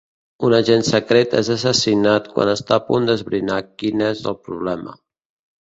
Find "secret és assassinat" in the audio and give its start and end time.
0.87-2.31